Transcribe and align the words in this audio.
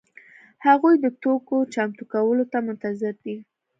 هغوی 0.67 0.95
د 0.99 1.05
توکو 1.21 1.57
چمتو 1.73 2.03
کولو 2.13 2.43
ته 2.51 2.57
منتظر 2.67 3.13
دي. 3.25 3.37